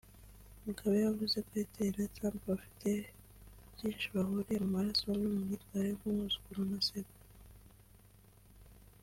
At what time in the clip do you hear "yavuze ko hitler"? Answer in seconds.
1.05-1.91